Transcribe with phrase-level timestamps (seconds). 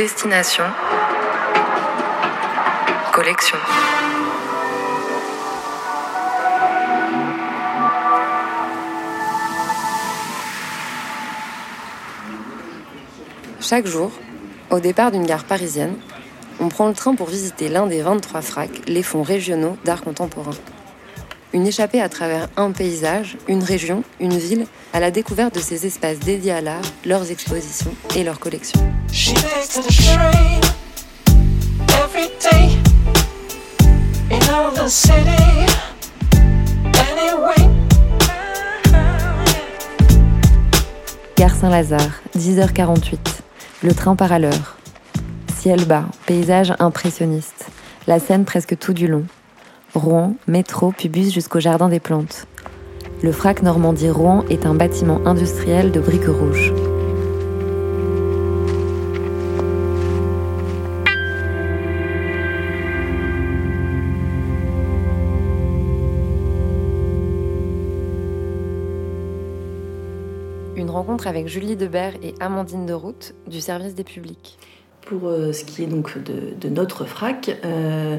[0.00, 0.64] Destination.
[3.12, 3.58] Collection.
[13.60, 14.10] Chaque jour,
[14.70, 15.96] au départ d'une gare parisienne,
[16.60, 20.52] on prend le train pour visiter l'un des 23 fracs, les fonds régionaux d'art contemporain.
[21.52, 25.84] Une échappée à travers un paysage, une région, une ville, à la découverte de ces
[25.84, 28.80] espaces dédiés à l'art, leurs expositions et leurs collections.
[41.36, 43.18] Gare Saint-Lazare, 10h48.
[43.82, 44.76] Le train part à l'heure.
[45.58, 47.66] Ciel bas, paysage impressionniste.
[48.06, 49.24] La scène presque tout du long.
[49.94, 52.46] Rouen, métro, puis bus jusqu'au jardin des plantes.
[53.22, 56.72] Le FRAC Normandie Rouen est un bâtiment industriel de briques rouges.
[70.76, 74.56] Une rencontre avec Julie Debert et Amandine de Route du service des publics.
[75.06, 78.18] Pour euh, ce qui est donc de, notre FRAC, euh,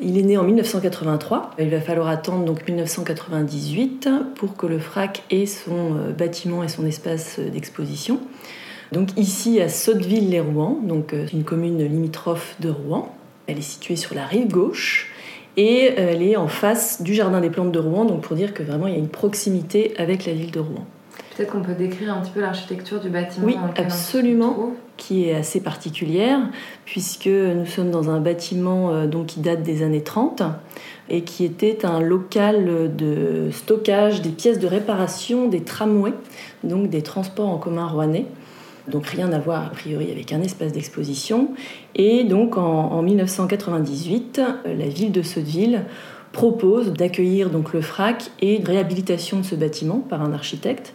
[0.00, 1.50] il est né en 1983.
[1.58, 6.68] Il va falloir attendre donc 1998 pour que le FRAC ait son euh, bâtiment et
[6.68, 8.18] son espace d'exposition.
[8.92, 13.14] Donc ici à Sotteville-les-Rouen, donc une commune limitrophe de Rouen.
[13.46, 15.10] Elle est située sur la rive gauche
[15.56, 18.62] et elle est en face du jardin des plantes de Rouen, donc pour dire que
[18.62, 20.86] vraiment il y a une proximité avec la ville de Rouen.
[21.34, 23.46] Peut-être qu'on peut décrire un petit peu l'architecture du bâtiment.
[23.46, 26.40] Oui, absolument, qui est assez particulière,
[26.84, 30.42] puisque nous sommes dans un bâtiment euh, donc, qui date des années 30
[31.08, 36.14] et qui était un local de stockage des pièces de réparation des tramways,
[36.64, 38.26] donc des transports en commun rouennais.
[38.88, 41.50] Donc rien à voir a priori avec un espace d'exposition.
[41.94, 45.84] Et donc en, en 1998, euh, la ville de Sotteville
[46.32, 50.94] propose d'accueillir donc le FRAC et une réhabilitation de ce bâtiment par un architecte,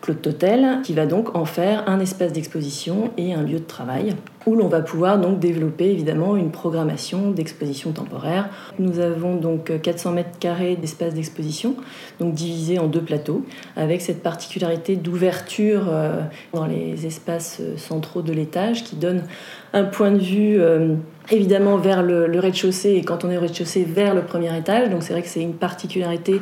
[0.00, 4.14] Claude Totel, qui va donc en faire un espace d'exposition et un lieu de travail
[4.46, 8.48] où l'on va pouvoir donc développer évidemment une programmation d'exposition temporaire.
[8.78, 11.74] Nous avons donc 400 mètres carrés d'espace d'exposition,
[12.20, 16.20] donc divisé en deux plateaux, avec cette particularité d'ouverture euh,
[16.52, 19.24] dans les espaces centraux de l'étage qui donne
[19.72, 20.94] un point de vue euh,
[21.30, 24.90] évidemment vers le, rez-de-chaussée et quand on est au rez-de-chaussée vers le premier étage.
[24.90, 26.40] Donc c'est vrai que c'est une particularité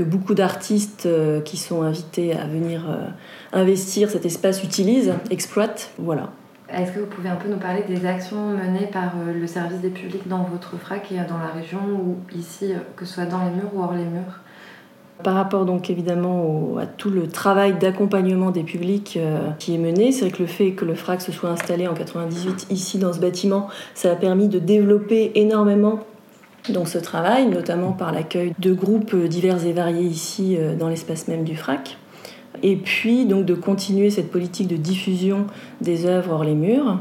[0.00, 2.82] que beaucoup d'artistes euh, qui sont invités à venir
[3.52, 5.90] investir cet espace utilisent, exploitent.
[5.98, 6.30] Voilà.
[6.72, 9.80] Est-ce que vous pouvez un peu nous parler des actions menées par euh, le service
[9.80, 13.24] des publics dans votre FRAC et dans la région ou ici, euh, que ce soit
[13.24, 14.40] dans les murs ou hors les murs?
[15.24, 20.12] Par rapport donc évidemment à tout le travail d'accompagnement des publics euh, qui est mené,
[20.12, 23.12] c'est vrai que le fait que le FRAC se soit installé en 98 ici dans
[23.12, 26.00] ce bâtiment, ça a permis de développer énormément
[26.68, 31.44] donc ce travail, notamment par l'accueil de groupes divers et variés ici dans l'espace même
[31.44, 31.96] du FRAC
[32.62, 35.46] et puis donc de continuer cette politique de diffusion
[35.80, 37.00] des œuvres hors les murs.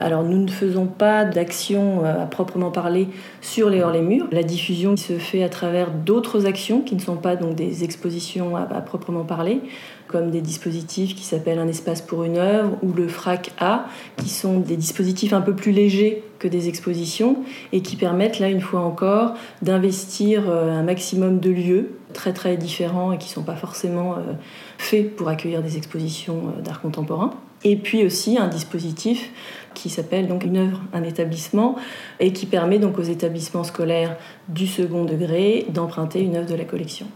[0.00, 3.08] Alors nous ne faisons pas d'action euh, à proprement parler
[3.40, 4.28] sur les hors les murs.
[4.30, 8.56] La diffusion se fait à travers d'autres actions qui ne sont pas donc des expositions
[8.56, 9.60] à, proprement parler,
[10.06, 13.86] comme des dispositifs qui s'appellent un espace pour une œuvre ou le FRAC A,
[14.16, 17.38] qui sont des dispositifs un peu plus légers que des expositions
[17.72, 22.56] et qui permettent là une fois encore d'investir euh, un maximum de lieux très très
[22.56, 24.34] différents et qui ne sont pas forcément euh,
[24.78, 27.32] faits pour accueillir des expositions d'art contemporain.
[27.64, 29.30] Et puis aussi un dispositif
[29.74, 31.76] qui s'appelle donc une œuvre, un établissement,
[32.20, 34.16] et qui permet donc aux établissements scolaires
[34.48, 37.06] du second degré d'emprunter une œuvre de la collection.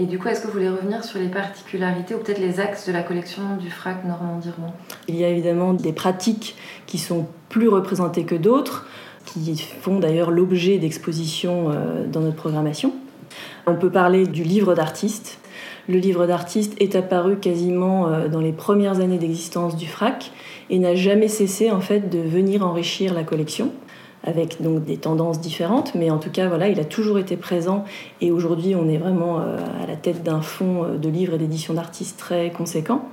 [0.00, 2.86] Et du coup, est-ce que vous voulez revenir sur les particularités ou peut-être les axes
[2.86, 4.72] de la collection du FRAC Normandie-Rouen
[5.08, 6.54] Il y a évidemment des pratiques
[6.86, 8.86] qui sont plus représentées que d'autres,
[9.24, 12.92] qui font d'ailleurs l'objet d'expositions euh, dans notre programmation.
[13.66, 15.40] On peut parler du livre d'artiste.
[15.88, 20.32] Le livre d'artiste est apparu quasiment euh, dans les premières années d'existence du FRAC
[20.68, 23.72] et n'a jamais cessé en fait de venir enrichir la collection
[24.22, 27.84] avec donc des tendances différentes, mais en tout cas voilà, il a toujours été présent
[28.20, 31.38] et aujourd'hui on est vraiment euh, à la tête d'un fonds euh, de livres et
[31.38, 33.08] d'éditions d'artistes très conséquent.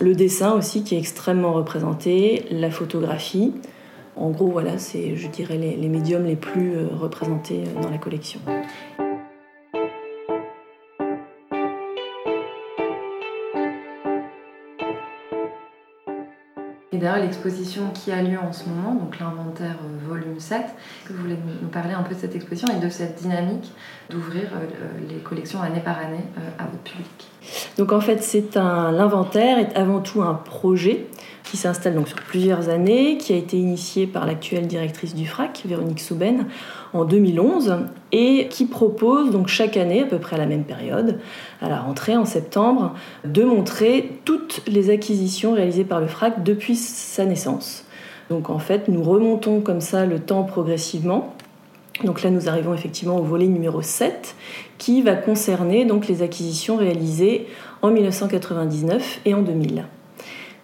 [0.00, 3.52] Le dessin aussi qui est extrêmement représenté, la photographie.
[4.14, 8.40] En gros voilà, c'est je dirais les, médiums les plus représentés dans la collection.
[16.96, 20.62] Et d'ailleurs, l'exposition qui a lieu en ce moment, donc l'inventaire euh, volume 7,
[21.04, 23.70] que vous voulez nous parler un peu de cette exposition et de cette dynamique
[24.08, 26.24] d'ouvrir euh, les collections année par année
[26.58, 27.28] à votre public.
[27.76, 31.06] Donc en fait, c'est un l'inventaire est avant tout un projet
[31.44, 35.64] qui s'installe donc sur plusieurs années, qui a été initié par l'actuelle directrice du FRAC,
[35.66, 36.46] Véronique Souben,
[37.00, 37.78] en 2011,
[38.12, 41.18] et qui propose donc chaque année, à peu près à la même période,
[41.60, 42.94] à la rentrée en septembre,
[43.24, 47.84] de montrer toutes les acquisitions réalisées par le FRAC depuis sa naissance.
[48.30, 51.34] Donc en fait, nous remontons comme ça le temps progressivement.
[52.04, 54.34] Donc là, nous arrivons effectivement au volet numéro 7,
[54.78, 57.46] qui va concerner donc les acquisitions réalisées
[57.82, 59.84] en 1999 et en 2000.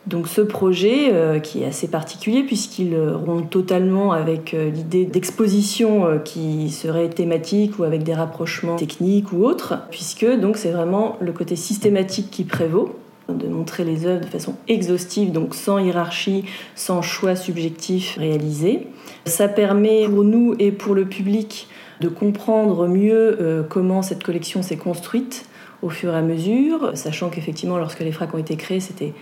[0.06, 5.04] Donc ce projet, euh, qui est assez particulier puisqu'il euh, rompt totalement avec euh, l'idée
[5.04, 11.16] d'exposition qui serait thématique ou avec des rapprochements techniques ou autres, puisque donc c'est vraiment
[11.20, 12.96] le côté systématique qui prévaut
[13.28, 16.44] de montrer les œuvres de façon exhaustive, donc sans hiérarchie,
[16.75, 18.88] sans choix subjectif réalisé.
[19.25, 21.69] Ça permet pour nous et pour le public
[22.00, 25.46] de comprendre mieux comment cette collection s'est construite
[25.82, 29.12] au fur et à mesure, sachant qu'effectivement lorsque les fracs ont été créés, c'était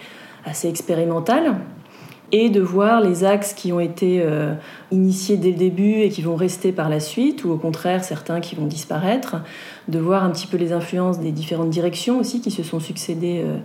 [0.44, 1.56] assez expérimental
[2.32, 4.54] et de voir les axes qui ont été euh,
[4.90, 8.40] initiés dès le début et qui vont rester par la suite, ou au contraire certains
[8.40, 9.36] qui vont disparaître,
[9.88, 13.42] de voir un petit peu les influences des différentes directions aussi qui se sont succédées
[13.44, 13.56] euh,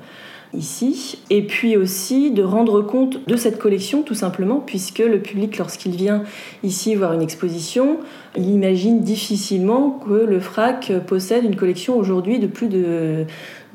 [0.54, 5.58] ici, et puis aussi de rendre compte de cette collection tout simplement, puisque le public
[5.58, 6.24] lorsqu'il vient
[6.64, 8.00] ici voir une exposition,
[8.36, 13.26] il imagine difficilement que le FRAC possède une collection aujourd'hui de plus de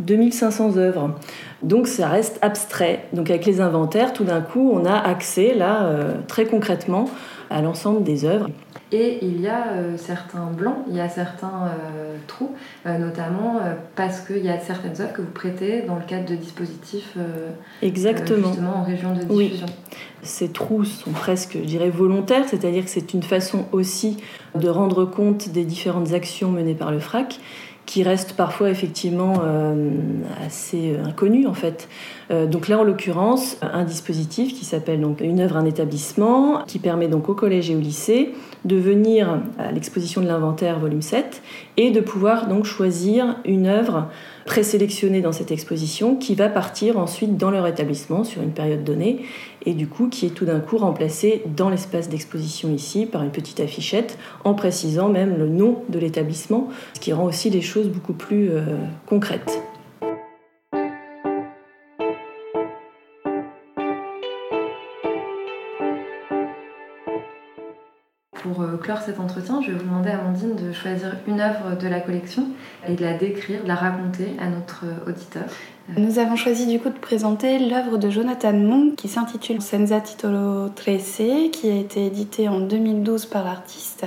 [0.00, 1.14] 2500 œuvres.
[1.62, 3.06] Donc ça reste abstrait.
[3.12, 7.08] Donc avec les inventaires, tout d'un coup, on a accès là euh, très concrètement
[7.50, 8.49] à l'ensemble des œuvres.
[8.93, 12.50] Et il y a euh, certains blancs, il y a certains euh, trous,
[12.85, 13.61] notamment
[13.94, 17.17] parce qu'il y a certaines œuvres que vous prêtez dans le cadre de dispositifs
[17.82, 18.49] Exactement.
[18.49, 19.67] justement en région de diffusion.
[20.23, 24.19] Ces trous sont presque, je dirais, volontaires, c'est-à-dire que c'est une façon aussi
[24.55, 27.38] de rendre compte des différentes actions menées par le FRAC
[27.90, 29.90] qui reste parfois effectivement euh,
[30.46, 31.88] assez euh, inconnu en fait.
[32.31, 36.78] Euh, donc là en l'occurrence un dispositif qui s'appelle donc une œuvre un établissement qui
[36.78, 38.32] permet donc au collège et au lycée
[38.64, 41.42] de venir à l'exposition de l'inventaire volume 7
[41.78, 44.06] et de pouvoir donc choisir une œuvre
[44.44, 49.20] présélectionnée dans cette exposition qui va partir ensuite dans leur établissement sur une période donnée
[49.66, 53.31] et du coup qui est tout d'un coup remplacée dans l'espace d'exposition ici par une
[53.31, 57.88] petite affichette en précisant même le nom de l'établissement, ce qui rend aussi les choses
[57.88, 58.62] beaucoup plus euh,
[59.06, 59.62] concrètes.
[68.42, 71.87] Pour euh, clore cet entretien, je vais vous demander, Amandine, de choisir une œuvre de
[71.88, 72.46] la collection
[72.88, 75.44] et de la décrire, de la raconter à notre euh, auditeur.
[75.96, 80.69] Nous avons choisi du coup de présenter l'œuvre de Jonathan Monk qui s'intitule Senza Titolo
[80.69, 81.22] Trece,
[81.52, 84.06] qui a été éditée en 2012 par l'artiste.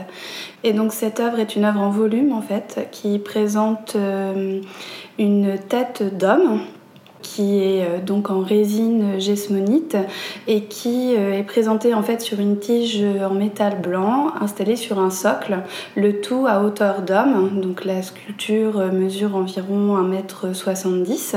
[0.63, 4.61] Et donc cette œuvre est une œuvre en volume en fait, qui présente euh,
[5.19, 6.61] une tête d'homme
[7.33, 9.97] qui est euh, donc en résine gesmonite
[10.47, 14.99] et qui euh, est présenté en fait sur une tige en métal blanc installée sur
[14.99, 15.57] un socle,
[15.95, 17.59] le tout à hauteur d'homme.
[17.59, 21.35] Donc la sculpture mesure environ 1m70.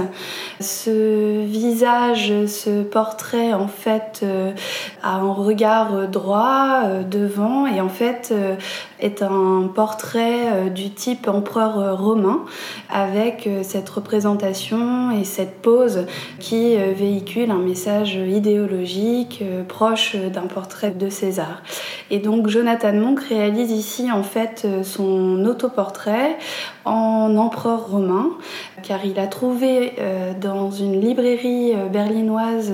[0.60, 4.52] Ce visage, ce portrait en fait euh,
[5.02, 8.34] a un regard droit devant et en fait
[9.00, 12.44] est un portrait du type empereur romain
[12.90, 15.86] avec cette représentation et cette pose
[16.38, 21.63] qui euh, véhicule un message idéologique euh, proche d'un portrait de César.
[22.10, 26.37] Et donc Jonathan Monk réalise ici en fait euh, son autoportrait
[26.84, 28.31] en empereur romain,
[28.82, 29.94] car il a trouvé
[30.41, 32.72] dans une librairie berlinoise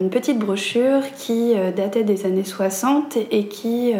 [0.00, 3.92] une petite brochure qui datait des années 60 et qui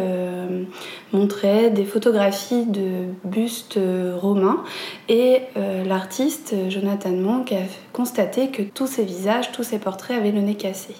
[1.11, 3.77] montrait des photographies de bustes
[4.21, 4.63] romains
[5.09, 5.41] et
[5.85, 10.55] l'artiste Jonathan Monk a constaté que tous ces visages, tous ces portraits avaient le nez
[10.55, 10.95] cassé.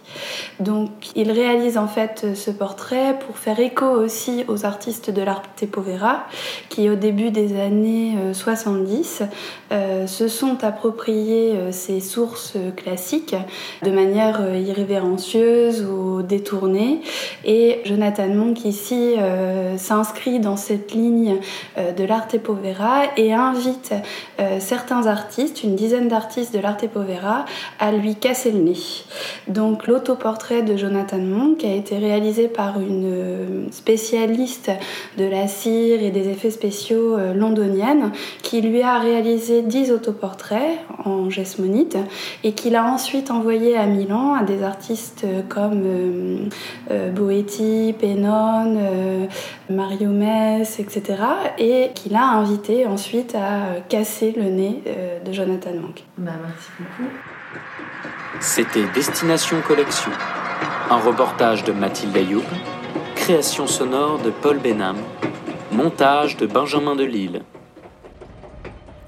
[0.62, 5.66] Donc il réalise en fait ce portrait pour faire écho aussi aux artistes de l'arte
[5.66, 6.26] povera
[6.70, 9.26] qui au début des années 70 euh,
[9.72, 13.36] euh, se sont appropriés euh, ces sources classiques
[13.84, 17.02] de manière irrévérencieuse ou détournée
[17.44, 19.16] et Jonathan Monk ici
[19.78, 21.38] s'inscrit dans cette ligne
[21.78, 23.94] de l'arte povera et invite
[24.60, 27.46] certains artistes, une dizaine d'artistes de l'arte Povera
[27.80, 28.78] à lui casser le nez.
[29.48, 34.72] Donc l'autoportrait de Jonathan Monk a été réalisé par une euh, spécialiste
[35.18, 38.12] de la cire et des effets spéciaux euh, londonienne
[38.42, 41.98] qui lui a réalisé 10 autoportraits en gesmonite
[42.44, 46.50] et qu'il a ensuite envoyé à Milan à des artistes comme
[46.92, 48.78] euh, Boetti, Pennon,
[49.70, 51.18] Mario Mess, etc.
[51.58, 54.84] Et qu'il a invité ensuite à casser le nez
[55.26, 56.04] de Jonathan Mank.
[56.18, 57.10] Bah, merci beaucoup.
[58.40, 60.12] C'était Destination Collection,
[60.90, 62.44] un reportage de Mathilde Ayoub,
[63.16, 64.98] création sonore de Paul Benham,
[65.72, 67.42] montage de Benjamin Delille.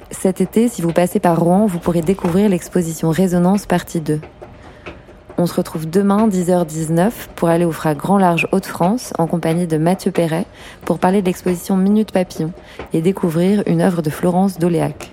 [0.09, 4.19] Cet été, si vous passez par Rouen, vous pourrez découvrir l'exposition Résonance partie 2.
[5.39, 9.77] On se retrouve demain 10h19 pour aller au FRA Grand Large Hauts-de-France en compagnie de
[9.77, 10.45] Mathieu Perret
[10.83, 12.51] pour parler de l'exposition Minute Papillon
[12.91, 15.11] et découvrir une œuvre de Florence Doléac.